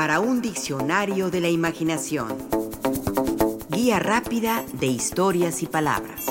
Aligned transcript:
para 0.00 0.18
un 0.18 0.40
diccionario 0.40 1.28
de 1.28 1.42
la 1.42 1.50
imaginación. 1.50 2.34
Guía 3.68 3.98
rápida 3.98 4.64
de 4.72 4.86
historias 4.86 5.62
y 5.62 5.66
palabras. 5.66 6.24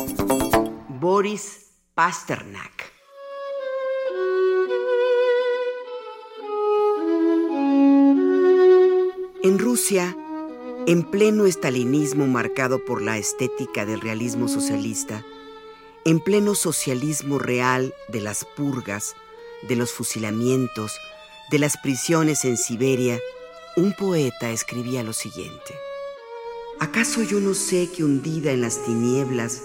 Boris 0.99 1.67
Pasternak. 1.93 2.91
En 9.43 9.59
Rusia, 9.59 10.17
en 10.87 11.03
pleno 11.03 11.45
estalinismo 11.45 12.25
marcado 12.25 12.83
por 12.83 13.03
la 13.03 13.19
estética 13.19 13.85
del 13.85 14.01
realismo 14.01 14.47
socialista, 14.47 15.23
en 16.05 16.19
pleno 16.21 16.55
socialismo 16.55 17.37
real 17.37 17.93
de 18.07 18.21
las 18.21 18.45
purgas, 18.45 19.15
de 19.67 19.75
los 19.75 19.91
fusilamientos, 19.91 20.97
de 21.51 21.59
las 21.59 21.77
prisiones 21.77 22.45
en 22.45 22.57
Siberia, 22.57 23.19
un 23.75 23.93
poeta 23.93 24.51
escribía 24.51 25.03
lo 25.03 25.13
siguiente. 25.13 25.75
¿Acaso 26.79 27.23
yo 27.23 27.39
no 27.39 27.53
sé 27.53 27.89
que 27.91 28.03
hundida 28.03 28.51
en 28.51 28.61
las 28.61 28.83
tinieblas 28.83 29.61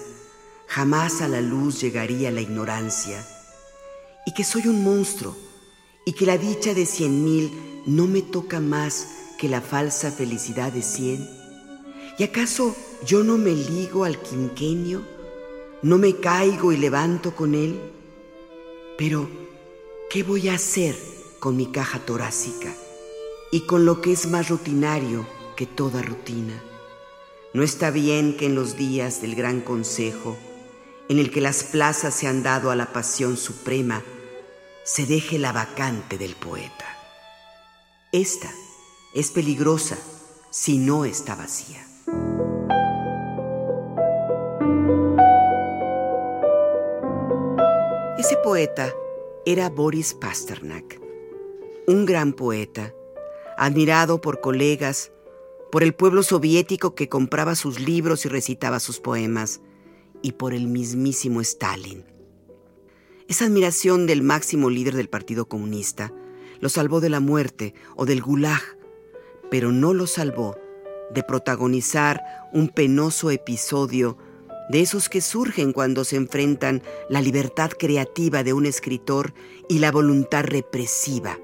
jamás 0.67 1.21
a 1.21 1.27
la 1.27 1.41
luz 1.41 1.81
llegaría 1.81 2.31
la 2.31 2.41
ignorancia? 2.41 3.25
Y 4.25 4.33
que 4.33 4.43
soy 4.43 4.67
un 4.67 4.83
monstruo 4.83 5.35
y 6.05 6.13
que 6.13 6.25
la 6.25 6.37
dicha 6.37 6.73
de 6.73 6.85
cien 6.85 7.23
mil 7.23 7.83
no 7.85 8.07
me 8.07 8.21
toca 8.21 8.59
más 8.59 9.07
que 9.37 9.49
la 9.49 9.61
falsa 9.61 10.11
felicidad 10.11 10.71
de 10.71 10.81
cien? 10.81 11.27
¿Y 12.17 12.23
acaso 12.23 12.75
yo 13.05 13.23
no 13.23 13.37
me 13.37 13.51
ligo 13.51 14.05
al 14.05 14.21
quinquenio? 14.21 15.01
¿No 15.81 15.97
me 15.97 16.15
caigo 16.15 16.71
y 16.71 16.77
levanto 16.77 17.35
con 17.35 17.55
él? 17.55 17.79
Pero, 18.97 19.29
¿qué 20.09 20.23
voy 20.23 20.47
a 20.47 20.55
hacer 20.55 20.95
con 21.39 21.57
mi 21.57 21.67
caja 21.67 21.99
torácica 21.99 22.73
y 23.51 23.61
con 23.61 23.85
lo 23.85 24.01
que 24.01 24.11
es 24.11 24.27
más 24.27 24.49
rutinario 24.49 25.27
que 25.55 25.65
toda 25.65 26.01
rutina? 26.01 26.61
No 27.53 27.63
está 27.63 27.89
bien 27.91 28.35
que 28.35 28.47
en 28.47 28.55
los 28.55 28.75
días 28.75 29.21
del 29.21 29.35
gran 29.35 29.61
consejo, 29.61 30.35
en 31.07 31.19
el 31.19 31.31
que 31.31 31.41
las 31.41 31.63
plazas 31.63 32.13
se 32.13 32.27
han 32.27 32.43
dado 32.43 32.71
a 32.71 32.75
la 32.75 32.91
pasión 32.91 33.37
suprema, 33.37 34.03
se 34.83 35.05
deje 35.05 35.39
la 35.39 35.51
vacante 35.51 36.17
del 36.17 36.35
poeta. 36.35 36.85
Esta 38.11 38.51
es 39.13 39.31
peligrosa 39.31 39.97
si 40.49 40.77
no 40.77 41.05
está 41.05 41.35
vacía. 41.35 41.85
Ese 48.17 48.37
poeta 48.37 48.93
era 49.45 49.69
Boris 49.69 50.13
Pasternak, 50.13 50.99
un 51.87 52.05
gran 52.05 52.33
poeta, 52.33 52.93
admirado 53.57 54.21
por 54.21 54.41
colegas, 54.41 55.11
por 55.71 55.83
el 55.83 55.93
pueblo 55.93 56.23
soviético 56.23 56.95
que 56.95 57.09
compraba 57.09 57.55
sus 57.55 57.79
libros 57.79 58.25
y 58.25 58.29
recitaba 58.29 58.79
sus 58.79 58.99
poemas, 58.99 59.61
y 60.21 60.33
por 60.33 60.53
el 60.53 60.67
mismísimo 60.67 61.41
Stalin. 61.41 62.05
Esa 63.27 63.45
admiración 63.45 64.07
del 64.07 64.21
máximo 64.21 64.69
líder 64.69 64.95
del 64.95 65.09
Partido 65.09 65.47
Comunista 65.47 66.13
lo 66.59 66.69
salvó 66.69 67.01
de 67.01 67.09
la 67.09 67.19
muerte 67.19 67.73
o 67.95 68.05
del 68.05 68.21
gulag 68.21 68.61
pero 69.49 69.71
no 69.71 69.93
lo 69.93 70.07
salvó 70.07 70.57
de 71.11 71.23
protagonizar 71.23 72.21
un 72.51 72.69
penoso 72.69 73.31
episodio 73.31 74.17
de 74.69 74.81
esos 74.81 75.09
que 75.09 75.21
surgen 75.21 75.71
cuando 75.73 76.03
se 76.03 76.15
enfrentan 76.15 76.81
la 77.09 77.21
libertad 77.21 77.69
creativa 77.69 78.43
de 78.43 78.53
un 78.53 78.65
escritor 78.65 79.33
y 79.69 79.79
la 79.79 79.91
voluntad 79.91 80.43
represiva 80.43 81.39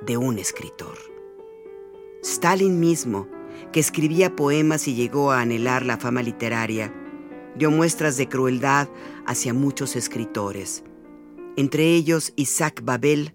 de 0.00 0.16
un 0.16 0.38
escritor. 0.38 1.09
Stalin 2.22 2.80
mismo, 2.80 3.28
que 3.72 3.80
escribía 3.80 4.36
poemas 4.36 4.88
y 4.88 4.94
llegó 4.94 5.32
a 5.32 5.40
anhelar 5.40 5.86
la 5.86 5.96
fama 5.96 6.22
literaria, 6.22 6.92
dio 7.56 7.70
muestras 7.70 8.16
de 8.16 8.28
crueldad 8.28 8.88
hacia 9.26 9.54
muchos 9.54 9.96
escritores, 9.96 10.84
entre 11.56 11.94
ellos 11.94 12.32
Isaac 12.36 12.82
Babel, 12.84 13.34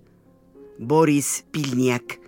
Boris 0.78 1.46
Pilniak, 1.52 2.22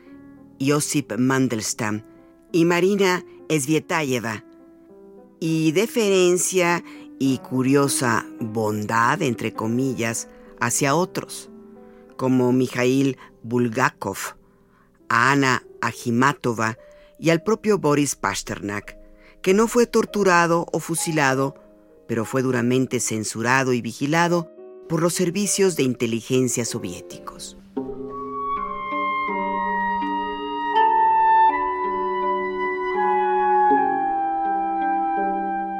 Josip 0.59 1.13
Mandelstam 1.17 2.03
y 2.51 2.65
Marina 2.65 3.23
Svietayeva, 3.49 4.43
y 5.39 5.71
deferencia 5.73 6.83
y 7.19 7.37
curiosa 7.39 8.25
bondad, 8.39 9.21
entre 9.21 9.53
comillas, 9.53 10.27
hacia 10.59 10.95
otros, 10.95 11.49
como 12.15 12.51
Mikhail 12.51 13.17
Bulgakov, 13.43 14.36
a 15.09 15.31
Ana 15.31 15.63
Ajimatova 15.81 16.77
y 17.19 17.29
al 17.29 17.43
propio 17.43 17.77
Boris 17.77 18.15
Pasternak, 18.15 18.97
que 19.41 19.53
no 19.53 19.67
fue 19.67 19.85
torturado 19.85 20.65
o 20.71 20.79
fusilado, 20.79 21.55
pero 22.07 22.25
fue 22.25 22.41
duramente 22.41 22.99
censurado 22.99 23.73
y 23.73 23.81
vigilado 23.81 24.51
por 24.87 25.01
los 25.01 25.13
servicios 25.13 25.75
de 25.75 25.83
inteligencia 25.83 26.65
soviéticos. 26.65 27.57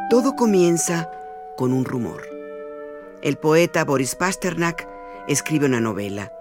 Todo 0.09 0.35
comienza 0.35 1.11
con 1.57 1.73
un 1.73 1.85
rumor. 1.85 2.23
El 3.21 3.37
poeta 3.37 3.83
Boris 3.83 4.15
Pasternak 4.15 4.87
escribe 5.27 5.65
una 5.65 5.81
novela, 5.81 6.31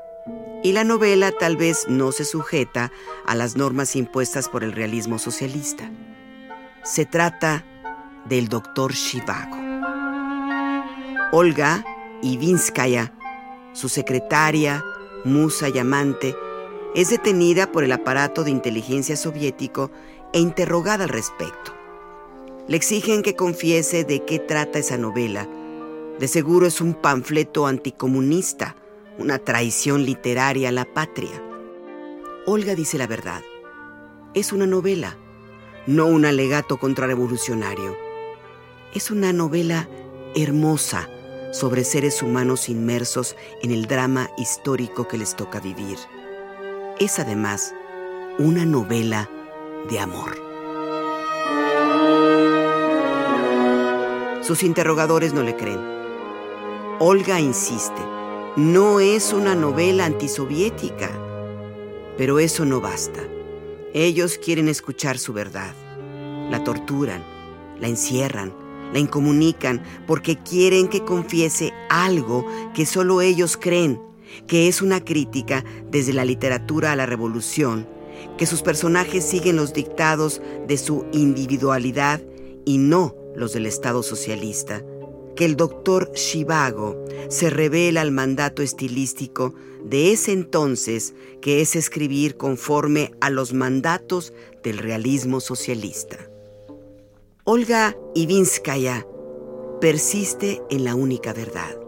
y 0.66 0.72
la 0.72 0.82
novela 0.82 1.30
tal 1.30 1.56
vez 1.56 1.86
no 1.88 2.10
se 2.10 2.24
sujeta 2.24 2.90
a 3.24 3.36
las 3.36 3.54
normas 3.54 3.94
impuestas 3.94 4.48
por 4.48 4.64
el 4.64 4.72
realismo 4.72 5.20
socialista. 5.20 5.88
Se 6.82 7.06
trata 7.06 7.64
del 8.24 8.48
doctor 8.48 8.92
Shivago. 8.92 9.56
Olga 11.30 11.84
Ivinskaya, 12.20 13.12
su 13.74 13.88
secretaria, 13.88 14.84
musa 15.24 15.68
y 15.68 15.78
amante, 15.78 16.34
es 16.96 17.10
detenida 17.10 17.70
por 17.70 17.84
el 17.84 17.92
aparato 17.92 18.42
de 18.42 18.50
inteligencia 18.50 19.16
soviético 19.16 19.92
e 20.32 20.40
interrogada 20.40 21.04
al 21.04 21.10
respecto. 21.10 21.76
Le 22.66 22.76
exigen 22.76 23.22
que 23.22 23.36
confiese 23.36 24.02
de 24.02 24.24
qué 24.24 24.40
trata 24.40 24.80
esa 24.80 24.98
novela. 24.98 25.46
De 26.18 26.26
seguro 26.26 26.66
es 26.66 26.80
un 26.80 26.94
panfleto 26.94 27.68
anticomunista, 27.68 28.74
una 29.18 29.38
traición 29.38 30.04
literaria 30.04 30.68
a 30.68 30.72
la 30.72 30.84
patria. 30.84 31.42
Olga 32.46 32.74
dice 32.74 32.98
la 32.98 33.06
verdad. 33.06 33.42
Es 34.34 34.52
una 34.52 34.66
novela, 34.66 35.16
no 35.86 36.06
un 36.06 36.24
alegato 36.24 36.76
contrarrevolucionario. 36.76 37.96
Es 38.94 39.10
una 39.10 39.32
novela 39.32 39.88
hermosa 40.34 41.08
sobre 41.52 41.84
seres 41.84 42.22
humanos 42.22 42.68
inmersos 42.68 43.36
en 43.62 43.70
el 43.70 43.86
drama 43.86 44.30
histórico 44.36 45.08
que 45.08 45.18
les 45.18 45.34
toca 45.34 45.60
vivir. 45.60 45.96
Es 46.98 47.18
además 47.18 47.74
una 48.38 48.66
novela 48.66 49.30
de 49.88 49.98
amor. 49.98 50.46
Sus 54.42 54.62
interrogadores 54.62 55.32
no 55.32 55.42
le 55.42 55.56
creen. 55.56 55.80
Olga 56.98 57.40
insiste, 57.40 58.00
no 58.56 59.00
es 59.00 59.34
una 59.34 59.54
novela 59.54 60.06
antisoviética. 60.06 61.10
Pero 62.16 62.38
eso 62.38 62.64
no 62.64 62.80
basta. 62.80 63.20
Ellos 63.92 64.38
quieren 64.42 64.68
escuchar 64.68 65.18
su 65.18 65.34
verdad. 65.34 65.74
La 66.50 66.64
torturan, 66.64 67.22
la 67.78 67.88
encierran, 67.88 68.54
la 68.94 68.98
incomunican 68.98 69.82
porque 70.06 70.36
quieren 70.36 70.88
que 70.88 71.04
confiese 71.04 71.74
algo 71.90 72.46
que 72.74 72.86
solo 72.86 73.20
ellos 73.20 73.58
creen, 73.58 74.00
que 74.46 74.68
es 74.68 74.80
una 74.80 75.04
crítica 75.04 75.62
desde 75.90 76.14
la 76.14 76.24
literatura 76.24 76.92
a 76.92 76.96
la 76.96 77.04
revolución, 77.04 77.86
que 78.38 78.46
sus 78.46 78.62
personajes 78.62 79.22
siguen 79.22 79.56
los 79.56 79.74
dictados 79.74 80.40
de 80.66 80.78
su 80.78 81.04
individualidad 81.12 82.22
y 82.64 82.78
no 82.78 83.14
los 83.34 83.52
del 83.52 83.66
Estado 83.66 84.02
socialista, 84.02 84.82
que 85.36 85.44
el 85.44 85.56
doctor 85.56 86.10
Shivago 86.14 87.04
se 87.28 87.50
revela 87.50 88.00
al 88.00 88.10
mandato 88.10 88.62
estilístico 88.62 89.54
de 89.84 90.12
ese 90.12 90.32
entonces, 90.32 91.14
que 91.40 91.60
es 91.60 91.76
escribir 91.76 92.36
conforme 92.36 93.12
a 93.20 93.30
los 93.30 93.52
mandatos 93.52 94.32
del 94.64 94.78
realismo 94.78 95.40
socialista. 95.40 96.18
Olga 97.44 97.96
Ivinskaya 98.14 99.06
persiste 99.80 100.62
en 100.70 100.84
la 100.84 100.96
única 100.96 101.32
verdad. 101.32 101.78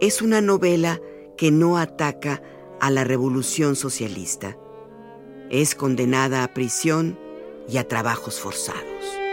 Es 0.00 0.22
una 0.22 0.40
novela 0.40 1.00
que 1.36 1.52
no 1.52 1.78
ataca 1.78 2.42
a 2.80 2.90
la 2.90 3.04
revolución 3.04 3.76
socialista. 3.76 4.58
Es 5.50 5.74
condenada 5.74 6.42
a 6.42 6.54
prisión 6.54 7.18
y 7.68 7.76
a 7.76 7.86
trabajos 7.86 8.40
forzados. 8.40 9.23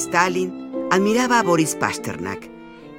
Stalin 0.00 0.88
admiraba 0.90 1.40
a 1.40 1.42
Boris 1.42 1.74
Pasternak 1.74 2.50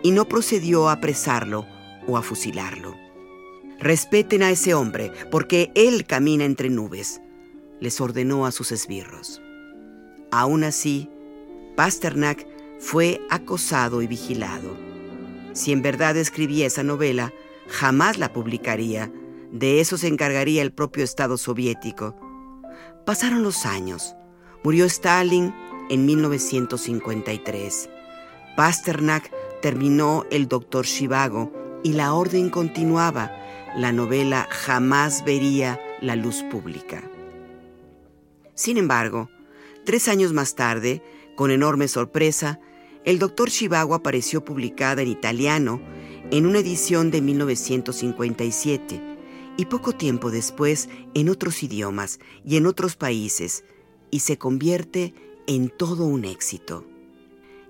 y 0.03 0.12
no 0.12 0.27
procedió 0.27 0.88
a 0.88 0.94
apresarlo 0.94 1.65
o 2.07 2.15
a 2.15 2.21
fusilarlo. 2.21 2.95
Respeten 3.80 4.44
a 4.44 4.51
ese 4.51 4.75
hombre, 4.75 5.12
porque 5.31 5.71
él 5.74 6.06
camina 6.06 6.45
entre 6.45 6.69
nubes, 6.69 7.19
les 7.80 8.00
ordenó 8.00 8.45
a 8.45 8.51
sus 8.51 8.71
esbirros. 8.71 9.42
Aún 10.31 10.63
así, 10.63 11.09
Pasternak 11.75 12.45
fue 12.80 13.19
acosado 13.31 14.03
y 14.03 14.07
vigilado. 14.07 14.77
Si 15.53 15.71
en 15.71 15.81
verdad 15.81 16.15
escribía 16.18 16.68
esa 16.68 16.83
novela, 16.83 17.33
jamás 17.68 18.19
la 18.19 18.31
publicaría. 18.31 19.12
De 19.51 19.81
eso 19.81 19.98
se 19.98 20.07
encargaría 20.07 20.62
el 20.62 20.71
propio 20.71 21.03
Estado 21.03 21.38
soviético. 21.38 22.15
Pasaron 23.07 23.42
los 23.42 23.65
años. 23.65 24.15
Murió 24.63 24.86
Stalin 24.86 25.51
en 25.92 26.06
1953. 26.06 27.90
Pasternak 28.56 29.30
terminó 29.62 30.26
El 30.32 30.48
Doctor 30.48 30.86
Shivago 30.86 31.52
y 31.84 31.94
la 31.94 32.14
orden 32.14 32.50
continuaba. 32.50 33.32
La 33.76 33.92
novela 33.92 34.48
jamás 34.50 35.24
vería 35.26 35.80
la 36.02 36.16
luz 36.16 36.44
pública. 36.50 37.04
Sin 38.56 38.78
embargo, 38.78 39.30
tres 39.86 40.08
años 40.08 40.32
más 40.32 40.56
tarde, 40.56 41.04
con 41.36 41.52
enorme 41.52 41.90
sorpresa, 41.90 42.60
El 43.04 43.20
Doctor 43.20 43.50
Shivago 43.50 43.94
apareció 43.94 44.46
publicada 44.46 45.02
en 45.02 45.10
italiano 45.10 45.82
en 46.32 46.46
una 46.46 46.60
edición 46.60 47.12
de 47.12 47.22
1957 47.22 49.02
y 49.58 49.66
poco 49.66 49.92
tiempo 49.92 50.32
después 50.32 50.88
en 51.14 51.28
otros 51.28 51.64
idiomas 51.64 52.20
y 52.46 52.56
en 52.56 52.66
otros 52.66 52.96
países, 52.96 53.66
y 54.10 54.20
se 54.20 54.38
convierte 54.38 55.14
en 55.48 55.70
todo 55.70 56.06
un 56.06 56.26
éxito. 56.26 56.86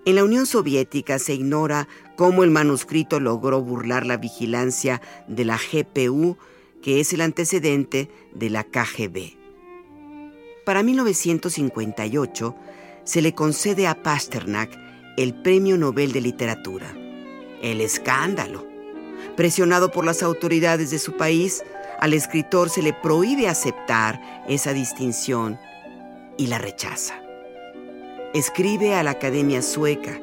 En 0.03 0.15
la 0.15 0.23
Unión 0.23 0.47
Soviética 0.47 1.19
se 1.19 1.35
ignora 1.35 1.87
cómo 2.15 2.43
el 2.43 2.49
manuscrito 2.49 3.19
logró 3.19 3.61
burlar 3.61 4.05
la 4.07 4.17
vigilancia 4.17 4.99
de 5.27 5.45
la 5.45 5.57
GPU, 5.57 6.37
que 6.81 6.99
es 6.99 7.13
el 7.13 7.21
antecedente 7.21 8.09
de 8.33 8.49
la 8.49 8.63
KGB. 8.63 9.37
Para 10.65 10.81
1958 10.81 12.55
se 13.03 13.21
le 13.21 13.35
concede 13.35 13.85
a 13.85 14.01
Pasternak 14.01 14.75
el 15.17 15.35
Premio 15.35 15.77
Nobel 15.77 16.13
de 16.13 16.21
Literatura. 16.21 16.95
El 17.61 17.79
escándalo. 17.79 18.65
Presionado 19.35 19.91
por 19.91 20.03
las 20.03 20.23
autoridades 20.23 20.89
de 20.89 20.97
su 20.97 21.15
país, 21.15 21.63
al 21.99 22.15
escritor 22.15 22.71
se 22.71 22.81
le 22.81 22.93
prohíbe 22.93 23.47
aceptar 23.47 24.19
esa 24.47 24.73
distinción 24.73 25.59
y 26.37 26.47
la 26.47 26.57
rechaza 26.57 27.20
escribe 28.33 28.95
a 28.95 29.03
la 29.03 29.11
Academia 29.11 29.61
Sueca. 29.61 30.19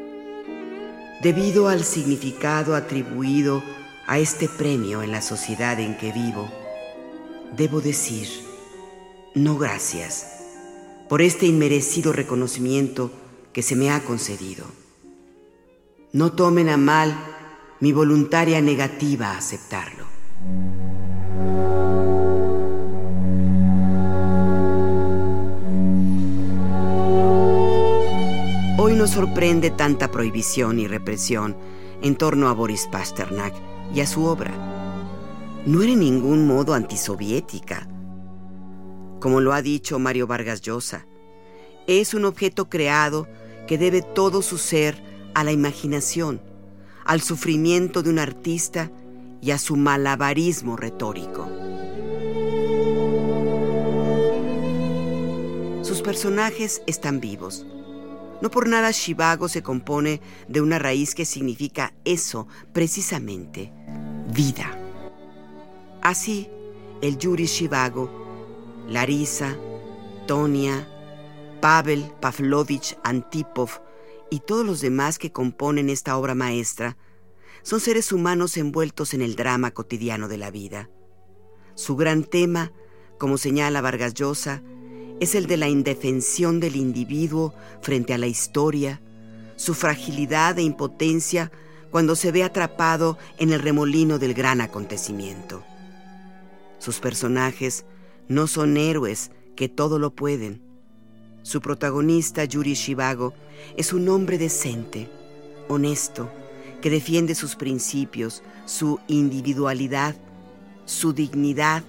Debido 1.22 1.68
al 1.68 1.84
significado 1.84 2.74
atribuido 2.74 3.62
a 4.06 4.18
este 4.18 4.48
premio 4.48 5.02
en 5.02 5.12
la 5.12 5.20
sociedad 5.20 5.78
en 5.78 5.96
que 5.98 6.12
vivo, 6.12 6.48
debo 7.54 7.80
decir, 7.80 8.28
no 9.34 9.58
gracias 9.58 10.26
por 11.08 11.20
este 11.20 11.46
inmerecido 11.46 12.12
reconocimiento 12.12 13.10
que 13.52 13.62
se 13.62 13.76
me 13.76 13.90
ha 13.90 14.02
concedido. 14.04 14.64
No 16.12 16.32
tomen 16.32 16.68
a 16.70 16.76
mal 16.76 17.14
mi 17.80 17.92
voluntaria 17.92 18.62
negativa 18.62 19.32
a 19.32 19.38
aceptarlo. 19.38 20.06
Nos 28.98 29.10
sorprende 29.10 29.70
tanta 29.70 30.10
prohibición 30.10 30.80
y 30.80 30.88
represión 30.88 31.56
en 32.02 32.16
torno 32.16 32.48
a 32.48 32.52
Boris 32.52 32.88
Pasternak 32.90 33.54
y 33.94 34.00
a 34.00 34.08
su 34.08 34.24
obra. 34.24 34.52
No 35.64 35.82
era 35.82 35.92
en 35.92 36.00
ningún 36.00 36.48
modo 36.48 36.74
antisoviética. 36.74 37.88
Como 39.20 39.40
lo 39.40 39.52
ha 39.52 39.62
dicho 39.62 40.00
Mario 40.00 40.26
Vargas 40.26 40.62
Llosa, 40.62 41.06
es 41.86 42.12
un 42.12 42.24
objeto 42.24 42.68
creado 42.68 43.28
que 43.68 43.78
debe 43.78 44.02
todo 44.02 44.42
su 44.42 44.58
ser 44.58 45.00
a 45.32 45.44
la 45.44 45.52
imaginación, 45.52 46.42
al 47.04 47.20
sufrimiento 47.20 48.02
de 48.02 48.10
un 48.10 48.18
artista 48.18 48.90
y 49.40 49.52
a 49.52 49.58
su 49.58 49.76
malabarismo 49.76 50.76
retórico. 50.76 51.48
Sus 55.82 56.02
personajes 56.02 56.82
están 56.88 57.20
vivos 57.20 57.64
no 58.40 58.50
por 58.50 58.68
nada 58.68 58.90
Shivago 58.90 59.48
se 59.48 59.62
compone 59.62 60.20
de 60.48 60.60
una 60.60 60.78
raíz 60.78 61.14
que 61.14 61.24
significa 61.24 61.94
eso, 62.04 62.46
precisamente, 62.72 63.72
vida. 64.32 64.78
Así, 66.02 66.48
el 67.02 67.18
Yuri 67.18 67.46
Shivago, 67.46 68.10
Larisa, 68.88 69.56
Tonia, 70.26 70.88
Pavel 71.60 72.12
Pavlovich 72.20 72.96
Antipov 73.02 73.70
y 74.30 74.40
todos 74.40 74.64
los 74.64 74.80
demás 74.80 75.18
que 75.18 75.32
componen 75.32 75.90
esta 75.90 76.16
obra 76.16 76.34
maestra 76.34 76.96
son 77.62 77.80
seres 77.80 78.12
humanos 78.12 78.56
envueltos 78.56 79.14
en 79.14 79.22
el 79.22 79.34
drama 79.34 79.72
cotidiano 79.72 80.28
de 80.28 80.38
la 80.38 80.50
vida. 80.50 80.88
Su 81.74 81.96
gran 81.96 82.24
tema, 82.24 82.72
como 83.18 83.38
señala 83.38 83.80
Vargas 83.80 84.14
Llosa, 84.14 84.62
es 85.20 85.34
el 85.34 85.46
de 85.46 85.56
la 85.56 85.68
indefensión 85.68 86.60
del 86.60 86.76
individuo 86.76 87.54
frente 87.82 88.14
a 88.14 88.18
la 88.18 88.26
historia, 88.26 89.00
su 89.56 89.74
fragilidad 89.74 90.58
e 90.58 90.62
impotencia 90.62 91.50
cuando 91.90 92.14
se 92.14 92.30
ve 92.32 92.44
atrapado 92.44 93.18
en 93.38 93.52
el 93.52 93.60
remolino 93.60 94.18
del 94.18 94.34
gran 94.34 94.60
acontecimiento. 94.60 95.64
Sus 96.78 97.00
personajes 97.00 97.84
no 98.28 98.46
son 98.46 98.76
héroes 98.76 99.30
que 99.56 99.68
todo 99.68 99.98
lo 99.98 100.10
pueden. 100.10 100.62
Su 101.42 101.60
protagonista, 101.60 102.44
Yuri 102.44 102.74
Shivago, 102.74 103.34
es 103.76 103.92
un 103.92 104.08
hombre 104.08 104.38
decente, 104.38 105.08
honesto, 105.66 106.30
que 106.80 106.90
defiende 106.90 107.34
sus 107.34 107.56
principios, 107.56 108.42
su 108.66 109.00
individualidad, 109.08 110.14
su 110.84 111.12
dignidad 111.12 111.82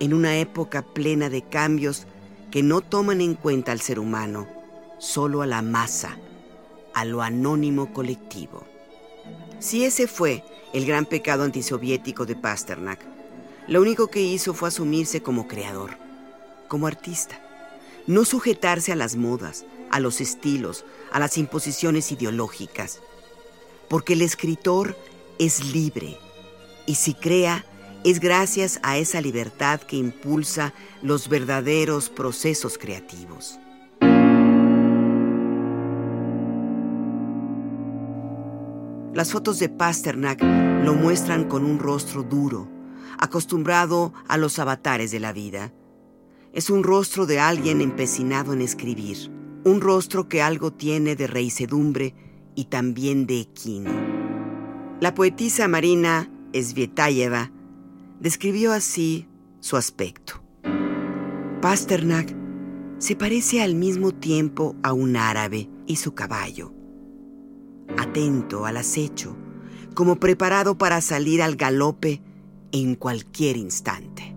en 0.00 0.14
una 0.14 0.38
época 0.38 0.82
plena 0.82 1.30
de 1.30 1.42
cambios 1.42 2.06
que 2.56 2.62
no 2.62 2.80
toman 2.80 3.20
en 3.20 3.34
cuenta 3.34 3.72
al 3.72 3.82
ser 3.82 3.98
humano, 3.98 4.48
solo 4.96 5.42
a 5.42 5.46
la 5.46 5.60
masa, 5.60 6.16
a 6.94 7.04
lo 7.04 7.20
anónimo 7.20 7.92
colectivo. 7.92 8.64
Si 9.58 9.84
ese 9.84 10.06
fue 10.06 10.42
el 10.72 10.86
gran 10.86 11.04
pecado 11.04 11.44
antisoviético 11.44 12.24
de 12.24 12.34
Pasternak, 12.34 13.04
lo 13.68 13.82
único 13.82 14.06
que 14.06 14.22
hizo 14.22 14.54
fue 14.54 14.68
asumirse 14.68 15.20
como 15.20 15.46
creador, 15.46 15.98
como 16.66 16.86
artista, 16.86 17.38
no 18.06 18.24
sujetarse 18.24 18.90
a 18.90 18.96
las 18.96 19.16
modas, 19.16 19.66
a 19.90 20.00
los 20.00 20.22
estilos, 20.22 20.86
a 21.12 21.18
las 21.18 21.36
imposiciones 21.36 22.10
ideológicas, 22.10 23.00
porque 23.86 24.14
el 24.14 24.22
escritor 24.22 24.96
es 25.38 25.74
libre 25.74 26.16
y 26.86 26.94
si 26.94 27.12
crea, 27.12 27.66
es 28.06 28.20
gracias 28.20 28.78
a 28.84 28.98
esa 28.98 29.20
libertad 29.20 29.80
que 29.80 29.96
impulsa 29.96 30.72
los 31.02 31.28
verdaderos 31.28 32.08
procesos 32.08 32.78
creativos. 32.78 33.58
Las 39.12 39.32
fotos 39.32 39.58
de 39.58 39.68
Pasternak 39.68 40.40
lo 40.84 40.94
muestran 40.94 41.48
con 41.48 41.64
un 41.64 41.80
rostro 41.80 42.22
duro, 42.22 42.68
acostumbrado 43.18 44.14
a 44.28 44.36
los 44.36 44.60
avatares 44.60 45.10
de 45.10 45.18
la 45.18 45.32
vida. 45.32 45.72
Es 46.52 46.70
un 46.70 46.84
rostro 46.84 47.26
de 47.26 47.40
alguien 47.40 47.80
empecinado 47.80 48.52
en 48.52 48.60
escribir, 48.60 49.32
un 49.64 49.80
rostro 49.80 50.28
que 50.28 50.42
algo 50.42 50.72
tiene 50.72 51.16
de 51.16 51.26
reisedumbre 51.26 52.14
y 52.54 52.66
también 52.66 53.26
de 53.26 53.40
equino. 53.40 53.90
La 55.00 55.12
poetisa 55.12 55.66
Marina 55.66 56.30
Svietayeva 56.54 57.50
describió 58.20 58.72
así 58.72 59.28
su 59.60 59.76
aspecto. 59.76 60.42
Pasternak 61.60 62.34
se 62.98 63.16
parece 63.16 63.62
al 63.62 63.74
mismo 63.74 64.12
tiempo 64.12 64.76
a 64.82 64.92
un 64.92 65.16
árabe 65.16 65.68
y 65.86 65.96
su 65.96 66.14
caballo, 66.14 66.72
atento 67.98 68.66
al 68.66 68.78
acecho, 68.78 69.36
como 69.94 70.16
preparado 70.16 70.78
para 70.78 71.00
salir 71.00 71.42
al 71.42 71.56
galope 71.56 72.22
en 72.72 72.94
cualquier 72.94 73.56
instante. 73.56 74.36